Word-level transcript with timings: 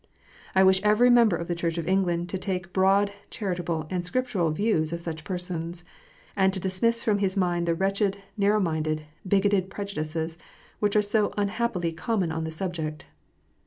I 0.55 0.63
wish 0.63 0.81
every 0.81 1.11
member 1.11 1.35
of 1.37 1.47
the 1.47 1.53
Church 1.53 1.77
of 1.77 1.87
England 1.87 2.27
to 2.29 2.39
take 2.39 2.73
broad, 2.73 3.11
charitable, 3.29 3.85
and 3.91 4.03
Scrip 4.03 4.25
tural 4.25 4.51
views 4.51 4.91
of 4.91 4.99
such 4.99 5.23
persons, 5.23 5.83
and 6.35 6.51
to 6.53 6.59
dismiss 6.59 7.03
from 7.03 7.19
his 7.19 7.37
mind 7.37 7.67
the 7.67 7.75
wretched, 7.75 8.17
narrow 8.35 8.59
minded, 8.59 9.05
bigoted 9.27 9.69
prejudices 9.69 10.39
which 10.79 10.95
are 10.95 11.03
so 11.03 11.31
unhappily 11.37 11.91
common 11.91 12.31
on 12.31 12.45
the 12.45 12.51
subject. 12.51 13.05